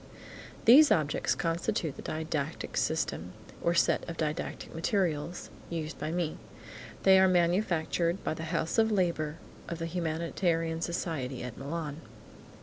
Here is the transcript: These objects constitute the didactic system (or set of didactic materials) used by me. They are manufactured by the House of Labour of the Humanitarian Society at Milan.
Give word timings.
These 0.65 0.91
objects 0.91 1.35
constitute 1.35 1.95
the 1.95 2.01
didactic 2.01 2.75
system 2.75 3.33
(or 3.61 3.75
set 3.75 4.03
of 4.09 4.17
didactic 4.17 4.73
materials) 4.73 5.51
used 5.69 5.99
by 5.99 6.09
me. 6.09 6.37
They 7.03 7.19
are 7.19 7.27
manufactured 7.27 8.23
by 8.23 8.33
the 8.33 8.45
House 8.45 8.79
of 8.79 8.91
Labour 8.91 9.37
of 9.69 9.77
the 9.77 9.85
Humanitarian 9.85 10.81
Society 10.81 11.43
at 11.43 11.55
Milan. 11.55 12.01